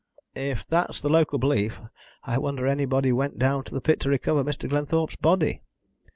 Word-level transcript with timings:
"If 0.33 0.65
that's 0.65 0.99
the 0.99 1.09
local 1.09 1.37
belief, 1.37 1.79
I 2.23 2.39
wonder 2.39 2.65
anybody 2.65 3.11
went 3.13 3.37
down 3.37 3.59
into 3.59 3.75
the 3.75 3.81
pit 3.81 3.99
to 3.99 4.09
recover 4.09 4.43
Mr. 4.43 4.67
Glenthorpe's 4.67 5.15
body." 5.17 5.61